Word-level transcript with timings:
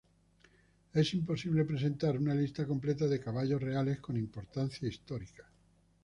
Es 1.01 1.13
imposible 1.13 1.63
presentar 1.63 2.17
una 2.17 2.33
lista 2.33 2.65
completa 2.65 3.05
de 3.05 3.19
caballos 3.19 3.61
reales 3.61 3.99
con 3.99 4.17
importancia 4.17 4.87
histórica. 4.87 5.45